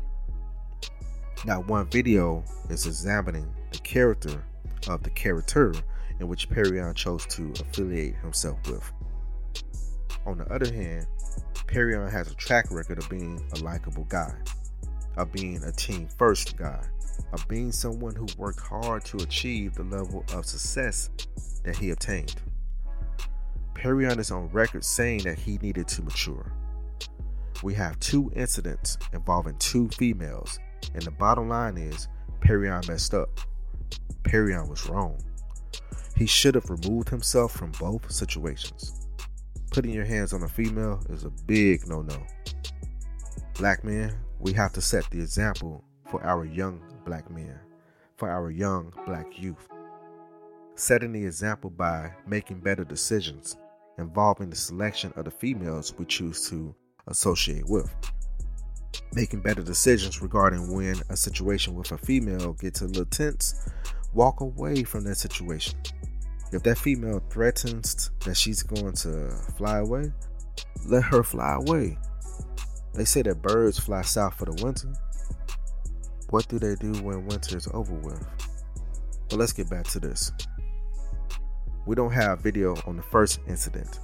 Not 1.45 1.67
one 1.67 1.87
video 1.89 2.43
is 2.69 2.87
examining 2.87 3.47
the 3.71 3.77
character 3.79 4.43
of 4.89 5.03
the 5.03 5.11
character 5.11 5.73
in 6.19 6.27
which 6.27 6.49
Perrion 6.49 6.95
chose 6.95 7.25
to 7.27 7.53
affiliate 7.59 8.15
himself 8.15 8.57
with. 8.67 8.91
On 10.27 10.37
the 10.37 10.53
other 10.53 10.69
hand, 10.73 11.07
Perrion 11.67 12.11
has 12.11 12.29
a 12.29 12.35
track 12.35 12.69
record 12.69 12.97
of 12.97 13.09
being 13.09 13.41
a 13.53 13.63
likable 13.63 14.03
guy, 14.09 14.33
of 15.15 15.31
being 15.31 15.63
a 15.63 15.71
team 15.71 16.09
first 16.17 16.57
guy, 16.57 16.83
of 17.31 17.47
being 17.47 17.71
someone 17.71 18.13
who 18.13 18.27
worked 18.37 18.59
hard 18.59 19.05
to 19.05 19.17
achieve 19.23 19.73
the 19.73 19.83
level 19.83 20.25
of 20.33 20.45
success 20.45 21.09
that 21.63 21.77
he 21.77 21.91
obtained. 21.91 22.35
Perrion 23.73 24.19
is 24.19 24.29
on 24.29 24.49
record 24.49 24.83
saying 24.83 25.19
that 25.19 25.39
he 25.39 25.59
needed 25.59 25.87
to 25.87 26.01
mature. 26.01 26.51
We 27.63 27.73
have 27.75 27.97
two 28.01 28.29
incidents 28.35 28.97
involving 29.13 29.57
two 29.59 29.87
females, 29.87 30.59
and 30.93 31.03
the 31.03 31.11
bottom 31.11 31.47
line 31.47 31.77
is 31.77 32.09
Perrion 32.41 32.85
messed 32.89 33.13
up. 33.13 33.39
Perrion 34.23 34.67
was 34.67 34.89
wrong. 34.89 35.17
He 36.17 36.25
should 36.25 36.55
have 36.55 36.69
removed 36.69 37.07
himself 37.07 37.53
from 37.53 37.71
both 37.79 38.11
situations. 38.11 39.06
Putting 39.71 39.91
your 39.91 40.05
hands 40.05 40.33
on 40.33 40.43
a 40.43 40.47
female 40.47 41.03
is 41.09 41.23
a 41.23 41.29
big 41.29 41.87
no 41.87 42.01
no. 42.01 42.25
Black 43.57 43.83
men, 43.83 44.17
we 44.39 44.53
have 44.53 44.71
to 44.73 44.81
set 44.81 45.09
the 45.09 45.19
example 45.19 45.83
for 46.09 46.23
our 46.23 46.45
young 46.45 46.81
black 47.05 47.29
men, 47.29 47.59
for 48.15 48.29
our 48.29 48.49
young 48.49 48.93
black 49.05 49.39
youth. 49.39 49.67
Setting 50.75 51.11
the 51.11 51.25
example 51.25 51.69
by 51.69 52.11
making 52.27 52.59
better 52.59 52.83
decisions 52.83 53.57
involving 53.97 54.49
the 54.49 54.55
selection 54.55 55.11
of 55.15 55.25
the 55.25 55.31
females 55.31 55.93
we 55.97 56.05
choose 56.05 56.49
to 56.49 56.73
associate 57.07 57.67
with. 57.67 57.93
Making 59.13 59.41
better 59.41 59.63
decisions 59.63 60.21
regarding 60.21 60.73
when 60.73 61.01
a 61.09 61.17
situation 61.17 61.75
with 61.75 61.91
a 61.91 61.97
female 61.97 62.53
gets 62.53 62.81
a 62.81 62.87
little 62.87 63.05
tense, 63.05 63.69
walk 64.13 64.41
away 64.41 64.83
from 64.83 65.03
that 65.05 65.17
situation. 65.17 65.79
If 66.51 66.63
that 66.63 66.77
female 66.77 67.21
threatens 67.29 68.11
that 68.25 68.37
she's 68.37 68.63
going 68.63 68.93
to 68.93 69.31
fly 69.57 69.79
away, 69.79 70.13
let 70.85 71.03
her 71.03 71.23
fly 71.23 71.55
away. 71.55 71.97
They 72.93 73.05
say 73.05 73.21
that 73.23 73.41
birds 73.41 73.77
fly 73.77 74.01
south 74.01 74.35
for 74.35 74.45
the 74.45 74.63
winter. 74.63 74.93
What 76.29 76.47
do 76.47 76.57
they 76.57 76.75
do 76.75 76.93
when 77.03 77.25
winter 77.25 77.57
is 77.57 77.67
over 77.73 77.93
with? 77.93 78.25
But 79.29 79.39
let's 79.39 79.53
get 79.53 79.69
back 79.69 79.85
to 79.87 79.99
this. 79.99 80.31
We 81.85 81.95
don't 81.95 82.11
have 82.11 82.39
video 82.39 82.75
on 82.85 82.95
the 82.97 83.03
first 83.03 83.39
incident, 83.47 83.99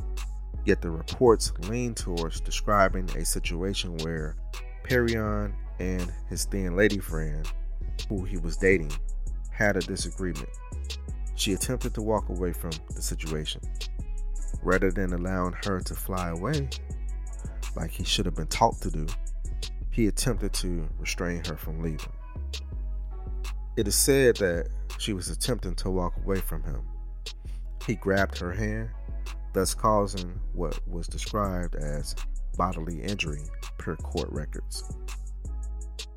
yet 0.65 0.81
the 0.81 0.89
reports 0.89 1.53
lean 1.69 1.95
towards 1.95 2.41
describing 2.41 3.09
a 3.17 3.25
situation 3.25 3.97
where 3.99 4.35
Perrion 4.83 5.53
and 5.79 6.11
his 6.29 6.45
thin 6.45 6.75
lady 6.75 6.99
friend, 6.99 7.49
who 8.09 8.23
he 8.25 8.37
was 8.37 8.57
dating, 8.57 8.91
had 9.51 9.77
a 9.77 9.81
disagreement. 9.81 10.49
She 11.35 11.53
attempted 11.53 11.93
to 11.95 12.01
walk 12.01 12.29
away 12.29 12.53
from 12.53 12.71
the 12.95 13.01
situation. 13.01 13.61
Rather 14.61 14.91
than 14.91 15.13
allowing 15.13 15.53
her 15.65 15.81
to 15.81 15.93
fly 15.93 16.29
away, 16.29 16.69
like 17.75 17.91
he 17.91 18.03
should 18.03 18.25
have 18.25 18.35
been 18.35 18.47
taught 18.47 18.79
to 18.81 18.91
do, 18.91 19.07
he 19.91 20.07
attempted 20.07 20.53
to 20.53 20.87
restrain 20.99 21.43
her 21.45 21.57
from 21.57 21.81
leaving. 21.81 22.11
It 23.75 23.87
is 23.87 23.95
said 23.95 24.37
that 24.37 24.69
she 24.99 25.13
was 25.13 25.29
attempting 25.29 25.75
to 25.75 25.89
walk 25.89 26.13
away 26.17 26.37
from 26.37 26.63
him. 26.63 26.81
He 27.85 27.95
grabbed 27.95 28.37
her 28.37 28.51
hand, 28.51 28.89
thus 29.53 29.73
causing 29.73 30.39
what 30.53 30.79
was 30.87 31.07
described 31.07 31.75
as 31.75 32.15
bodily 32.55 33.01
injury 33.01 33.41
per 33.77 33.95
court 33.97 34.29
records. 34.31 34.83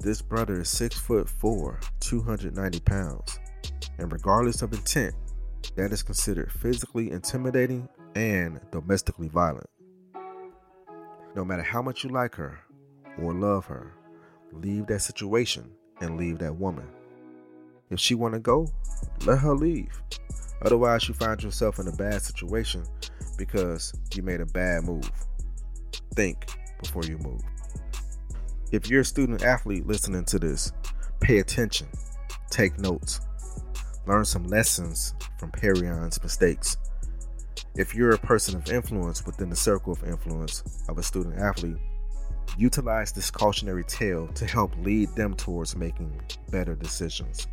This 0.01 0.21
brother 0.21 0.61
is 0.61 0.69
6 0.69 0.99
foot 0.99 1.29
4, 1.29 1.81
290 2.01 2.81
pounds 2.81 3.38
and 3.99 4.13
regardless 4.13 4.63
of 4.63 4.73
intent, 4.73 5.15
that 5.77 5.93
is 5.93 6.03
considered 6.03 6.53
physically 6.53 7.11
intimidating 7.11 7.89
and 8.15 8.61
domestically 8.71 9.29
violent. 9.29 9.69
No 11.35 11.45
matter 11.45 11.63
how 11.63 11.83
much 11.83 12.05
you 12.05 12.11
like 12.11 12.35
her 12.37 12.59
or 13.21 13.35
love 13.35 13.67
her, 13.67 13.93
leave 14.53 14.87
that 14.87 15.01
situation 15.01 15.71
and 16.01 16.17
leave 16.17 16.39
that 16.39 16.57
woman. 16.57 16.89
If 17.91 18.01
she 18.01 18.15
want 18.15 18.35
to 18.35 18.41
go, 18.41 18.69
let 19.25 19.39
her 19.39 19.55
leave. 19.55 20.01
Otherwise, 20.63 21.07
you 21.09 21.15
find 21.15 21.43
yourself 21.43 21.79
in 21.79 21.89
a 21.89 21.93
bad 21.93 22.23
situation 22.23 22.85
because 23.37 23.93
you 24.15 24.23
made 24.23 24.41
a 24.41 24.47
bad 24.47 24.85
move. 24.85 25.11
Think 26.15 26.47
before 26.81 27.05
you 27.05 27.19
move. 27.19 27.43
If 28.73 28.89
you're 28.89 29.03
a 29.03 29.05
student 29.05 29.45
athlete 29.45 29.87
listening 29.87 30.25
to 30.27 30.39
this, 30.39 30.73
pay 31.21 31.39
attention, 31.39 31.87
take 32.51 32.79
notes, 32.79 33.21
learn 34.07 34.25
some 34.25 34.45
lessons 34.45 35.14
from 35.38 35.51
Perrion's 35.51 36.23
mistakes. 36.23 36.77
If 37.75 37.95
you're 37.95 38.14
a 38.14 38.19
person 38.19 38.57
of 38.57 38.71
influence 38.71 39.27
within 39.27 39.51
the 39.51 39.57
circle 39.57 39.92
of 39.92 40.05
influence 40.05 40.62
of 40.88 40.99
a 40.99 41.03
student 41.03 41.38
athlete, 41.38 41.77
utilize 42.57 43.12
this 43.12 43.31
cautionary 43.31 43.85
tale 43.85 44.29
to 44.29 44.47
help 44.47 44.73
lead 44.79 45.11
them 45.11 45.35
towards 45.35 45.77
making 45.77 46.21
better 46.51 46.75
decisions. 46.75 47.47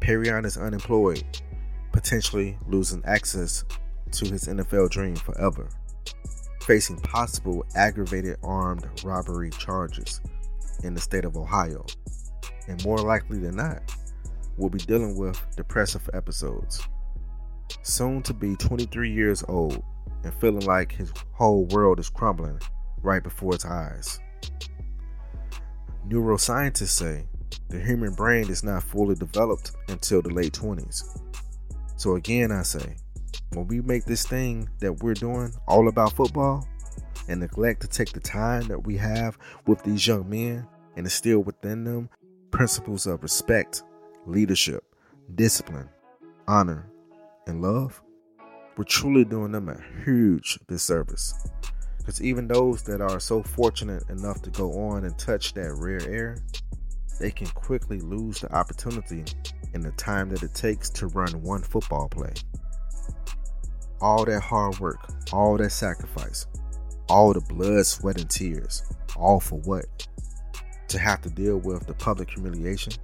Perrion 0.00 0.46
is 0.46 0.56
unemployed, 0.56 1.24
potentially 1.92 2.58
losing 2.68 3.04
access 3.04 3.64
to 4.12 4.26
his 4.26 4.46
NFL 4.46 4.90
dream 4.90 5.16
forever, 5.16 5.68
facing 6.62 6.98
possible 7.00 7.64
aggravated 7.74 8.38
armed 8.42 8.86
robbery 9.04 9.50
charges 9.50 10.20
in 10.82 10.94
the 10.94 11.00
state 11.00 11.24
of 11.24 11.36
Ohio, 11.36 11.84
and 12.68 12.82
more 12.84 12.98
likely 12.98 13.38
than 13.38 13.56
not, 13.56 13.82
will 14.60 14.70
be 14.70 14.78
dealing 14.78 15.16
with 15.16 15.44
depressive 15.56 16.08
episodes. 16.12 16.86
Soon 17.82 18.22
to 18.22 18.34
be 18.34 18.56
23 18.56 19.10
years 19.10 19.42
old 19.48 19.82
and 20.22 20.34
feeling 20.34 20.66
like 20.66 20.92
his 20.92 21.12
whole 21.32 21.64
world 21.66 21.98
is 21.98 22.10
crumbling 22.10 22.60
right 23.02 23.22
before 23.22 23.52
his 23.52 23.64
eyes. 23.64 24.20
Neuroscientists 26.08 26.88
say 26.88 27.24
the 27.68 27.80
human 27.80 28.12
brain 28.14 28.50
is 28.50 28.62
not 28.62 28.82
fully 28.82 29.14
developed 29.14 29.72
until 29.88 30.20
the 30.20 30.30
late 30.30 30.52
20s. 30.52 31.20
So, 31.96 32.16
again, 32.16 32.50
I 32.52 32.62
say, 32.62 32.96
when 33.52 33.66
we 33.66 33.80
make 33.80 34.04
this 34.04 34.26
thing 34.26 34.68
that 34.80 35.02
we're 35.02 35.14
doing 35.14 35.52
all 35.66 35.88
about 35.88 36.12
football 36.12 36.66
and 37.28 37.40
neglect 37.40 37.82
to 37.82 37.88
take 37.88 38.12
the 38.12 38.20
time 38.20 38.66
that 38.68 38.86
we 38.86 38.96
have 38.96 39.38
with 39.66 39.82
these 39.82 40.06
young 40.06 40.28
men 40.28 40.66
and 40.96 41.06
instill 41.06 41.40
within 41.40 41.84
them 41.84 42.08
principles 42.50 43.06
of 43.06 43.22
respect, 43.22 43.82
leadership, 44.26 44.84
discipline, 45.34 45.88
honor, 46.46 46.90
and 47.46 47.62
love, 47.62 48.02
we're 48.76 48.84
truly 48.84 49.24
doing 49.24 49.52
them 49.52 49.68
a 49.68 50.04
huge 50.04 50.58
disservice. 50.68 51.34
Because 51.98 52.22
even 52.22 52.48
those 52.48 52.82
that 52.84 53.00
are 53.00 53.20
so 53.20 53.42
fortunate 53.42 54.08
enough 54.08 54.40
to 54.42 54.50
go 54.50 54.72
on 54.72 55.04
and 55.04 55.18
touch 55.18 55.52
that 55.54 55.74
rare 55.74 56.02
air, 56.08 56.38
they 57.20 57.30
can 57.30 57.46
quickly 57.48 58.00
lose 58.00 58.40
the 58.40 58.52
opportunity 58.54 59.24
in 59.74 59.82
the 59.82 59.90
time 59.92 60.30
that 60.30 60.42
it 60.42 60.54
takes 60.54 60.88
to 60.90 61.08
run 61.08 61.42
one 61.42 61.62
football 61.62 62.08
play. 62.08 62.32
All 64.00 64.24
that 64.24 64.40
hard 64.40 64.78
work, 64.80 65.10
all 65.32 65.58
that 65.58 65.70
sacrifice, 65.70 66.46
all 67.08 67.32
the 67.34 67.40
blood, 67.40 67.84
sweat, 67.84 68.18
and 68.18 68.30
tears, 68.30 68.82
all 69.14 69.40
for 69.40 69.60
what? 69.60 70.08
To 70.88 70.98
have 70.98 71.20
to 71.22 71.30
deal 71.30 71.58
with 71.58 71.86
the 71.86 71.94
public 71.94 72.30
humiliation, 72.30 72.94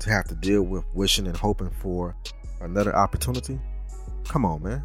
to 0.00 0.10
have 0.10 0.26
to 0.26 0.34
deal 0.34 0.62
with 0.62 0.84
wishing 0.94 1.26
and 1.26 1.36
hoping 1.36 1.70
for 1.70 2.16
another 2.60 2.94
opportunity? 2.94 3.60
Come 4.28 4.44
on, 4.44 4.62
man. 4.62 4.84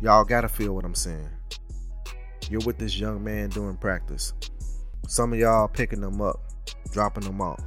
Y'all 0.00 0.24
gotta 0.24 0.48
feel 0.48 0.74
what 0.74 0.84
I'm 0.84 0.94
saying. 0.94 1.28
You're 2.50 2.64
with 2.64 2.78
this 2.78 2.98
young 2.98 3.22
man 3.22 3.50
doing 3.50 3.76
practice. 3.76 4.32
Some 5.06 5.32
of 5.32 5.38
y'all 5.38 5.68
picking 5.68 6.00
them 6.00 6.20
up, 6.20 6.40
dropping 6.92 7.24
them 7.24 7.40
off, 7.40 7.62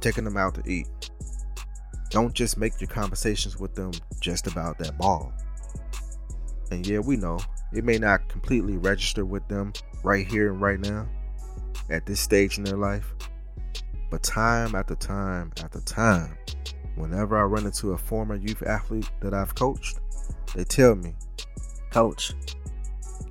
taking 0.00 0.24
them 0.24 0.36
out 0.36 0.54
to 0.54 0.70
eat. 0.70 0.88
Don't 2.10 2.34
just 2.34 2.58
make 2.58 2.80
your 2.80 2.88
conversations 2.88 3.58
with 3.58 3.74
them 3.74 3.92
just 4.20 4.46
about 4.46 4.78
that 4.78 4.96
ball. 4.98 5.32
And 6.70 6.86
yeah, 6.86 7.00
we 7.00 7.16
know 7.16 7.38
it 7.72 7.84
may 7.84 7.98
not 7.98 8.28
completely 8.28 8.76
register 8.76 9.24
with 9.24 9.46
them 9.48 9.72
right 10.02 10.26
here 10.26 10.52
and 10.52 10.60
right 10.60 10.80
now 10.80 11.08
at 11.90 12.06
this 12.06 12.20
stage 12.20 12.58
in 12.58 12.64
their 12.64 12.76
life, 12.76 13.14
but 14.12 14.22
time 14.22 14.74
after 14.74 14.94
time 14.94 15.50
after 15.64 15.80
time, 15.80 16.36
whenever 16.96 17.34
I 17.38 17.44
run 17.44 17.64
into 17.64 17.92
a 17.92 17.96
former 17.96 18.34
youth 18.34 18.62
athlete 18.62 19.10
that 19.20 19.32
I've 19.32 19.54
coached, 19.54 20.00
they 20.54 20.64
tell 20.64 20.94
me, 20.94 21.14
Coach, 21.90 22.34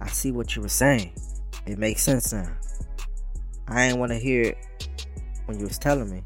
I 0.02 0.08
see 0.08 0.32
what 0.32 0.56
you 0.56 0.64
were 0.64 0.70
saying. 0.70 1.14
It 1.68 1.78
makes 1.78 2.02
sense 2.02 2.34
now. 2.34 2.52
I 3.68 3.84
ain't 3.84 4.00
want 4.00 4.12
to 4.12 4.18
hear 4.18 4.42
it 4.42 4.98
when 5.46 5.60
you 5.60 5.66
was 5.66 5.78
telling 5.78 6.10
me, 6.10 6.24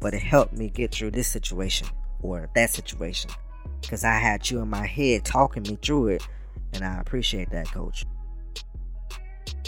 but 0.00 0.14
it 0.14 0.22
helped 0.22 0.54
me 0.54 0.70
get 0.70 0.90
through 0.90 1.10
this 1.10 1.28
situation 1.28 1.86
or 2.22 2.48
that 2.54 2.70
situation 2.70 3.32
because 3.82 4.02
I 4.02 4.14
had 4.14 4.50
you 4.50 4.60
in 4.60 4.70
my 4.70 4.86
head 4.86 5.26
talking 5.26 5.62
me 5.64 5.76
through 5.82 6.08
it, 6.08 6.26
and 6.72 6.82
I 6.82 7.00
appreciate 7.00 7.50
that, 7.50 7.70
coach. 7.70 8.06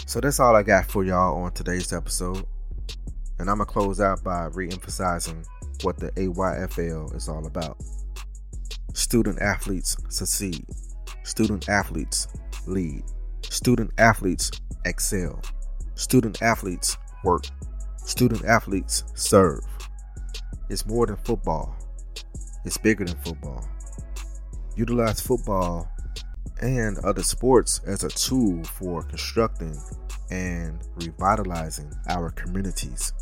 So 0.07 0.19
that's 0.19 0.39
all 0.39 0.55
I 0.55 0.63
got 0.63 0.85
for 0.85 1.03
y'all 1.03 1.37
on 1.37 1.51
today's 1.51 1.93
episode. 1.93 2.47
And 3.39 3.49
I'm 3.49 3.57
going 3.57 3.67
to 3.67 3.73
close 3.73 4.01
out 4.01 4.23
by 4.23 4.45
re 4.53 4.69
emphasizing 4.71 5.45
what 5.83 5.97
the 5.97 6.11
AYFL 6.11 7.15
is 7.15 7.29
all 7.29 7.45
about. 7.45 7.77
Student 8.93 9.39
athletes 9.39 9.95
succeed, 10.09 10.65
student 11.23 11.69
athletes 11.69 12.27
lead, 12.65 13.03
student 13.43 13.91
athletes 13.97 14.51
excel, 14.85 15.39
student 15.95 16.41
athletes 16.41 16.97
work, 17.23 17.45
student 17.97 18.43
athletes 18.45 19.03
serve. 19.13 19.61
It's 20.69 20.85
more 20.85 21.05
than 21.05 21.17
football, 21.17 21.75
it's 22.65 22.77
bigger 22.77 23.05
than 23.05 23.17
football. 23.17 23.67
Utilize 24.75 25.21
football 25.21 25.89
and 26.61 26.97
other 26.99 27.23
sports 27.23 27.81
as 27.85 28.03
a 28.03 28.09
tool 28.09 28.63
for 28.63 29.03
constructing 29.03 29.77
and 30.31 30.81
revitalizing 30.95 31.91
our 32.09 32.31
communities. 32.31 33.13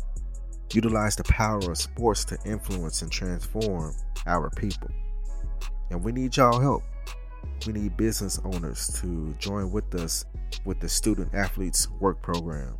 Utilize 0.72 1.16
the 1.16 1.24
power 1.24 1.70
of 1.70 1.78
sports 1.78 2.24
to 2.26 2.38
influence 2.44 3.02
and 3.02 3.10
transform 3.10 3.94
our 4.26 4.50
people. 4.50 4.90
And 5.90 6.02
we 6.02 6.12
need 6.12 6.36
y'all 6.36 6.60
help. 6.60 6.82
We 7.66 7.72
need 7.72 7.96
business 7.96 8.40
owners 8.44 8.88
to 9.00 9.34
join 9.38 9.70
with 9.70 9.94
us 9.94 10.24
with 10.64 10.80
the 10.80 10.88
Student 10.88 11.34
Athletes 11.34 11.88
Work 12.00 12.20
Program 12.22 12.76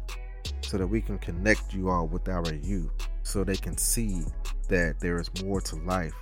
so 0.61 0.79
that 0.79 0.87
we 0.87 1.01
can 1.01 1.19
connect 1.19 1.73
you 1.73 1.89
all 1.89 2.07
with 2.07 2.29
our 2.29 2.53
youth 2.55 2.91
so 3.23 3.43
they 3.43 3.57
can 3.57 3.77
see 3.77 4.23
that 4.69 5.01
there 5.01 5.21
is 5.21 5.31
more 5.43 5.61
to 5.61 5.77
life 5.77 6.15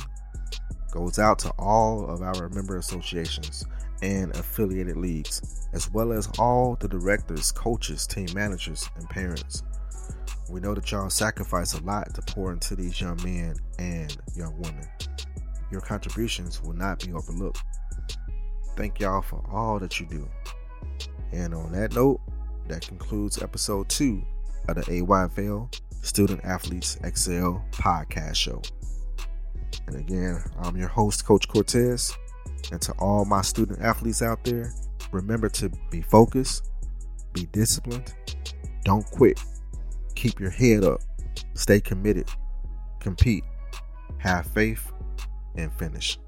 goes 0.90 1.18
out 1.18 1.38
to 1.40 1.50
all 1.58 2.08
of 2.08 2.22
our 2.22 2.48
member 2.48 2.78
associations 2.78 3.66
and 4.02 4.34
affiliated 4.36 4.96
leagues, 4.96 5.68
as 5.72 5.90
well 5.92 6.12
as 6.12 6.28
all 6.38 6.76
the 6.76 6.88
directors, 6.88 7.52
coaches, 7.52 8.06
team 8.06 8.28
managers, 8.34 8.88
and 8.96 9.08
parents. 9.10 9.62
We 10.48 10.60
know 10.60 10.74
that 10.74 10.90
y'all 10.90 11.10
sacrifice 11.10 11.74
a 11.74 11.82
lot 11.82 12.14
to 12.14 12.22
pour 12.22 12.52
into 12.52 12.74
these 12.74 12.98
young 13.00 13.20
men 13.22 13.56
and 13.78 14.16
young 14.34 14.58
women. 14.58 14.88
Your 15.70 15.80
contributions 15.80 16.62
will 16.62 16.74
not 16.74 17.04
be 17.04 17.12
overlooked. 17.12 17.62
Thank 18.76 19.00
y'all 19.00 19.22
for 19.22 19.44
all 19.50 19.78
that 19.78 19.98
you 19.98 20.06
do. 20.06 20.28
And 21.32 21.54
on 21.54 21.72
that 21.72 21.94
note, 21.94 22.20
that 22.68 22.86
concludes 22.86 23.42
episode 23.42 23.88
two 23.88 24.22
of 24.68 24.76
the 24.76 24.82
AYFL 24.82 25.74
Student 26.02 26.44
Athletes 26.44 26.96
Excel 27.02 27.64
podcast 27.72 28.36
show. 28.36 28.62
And 29.86 29.96
again, 29.96 30.42
I'm 30.60 30.76
your 30.76 30.88
host, 30.88 31.24
Coach 31.24 31.48
Cortez. 31.48 32.14
And 32.72 32.80
to 32.82 32.92
all 32.98 33.24
my 33.24 33.42
student 33.42 33.80
athletes 33.80 34.22
out 34.22 34.44
there, 34.44 34.72
remember 35.12 35.48
to 35.50 35.70
be 35.90 36.02
focused, 36.02 36.70
be 37.32 37.46
disciplined, 37.46 38.14
don't 38.84 39.04
quit 39.10 39.38
Keep 40.18 40.40
your 40.40 40.50
head 40.50 40.82
up. 40.82 41.00
Stay 41.54 41.80
committed. 41.80 42.28
Compete. 42.98 43.44
Have 44.18 44.46
faith 44.46 44.90
and 45.58 45.72
finish. 45.72 46.18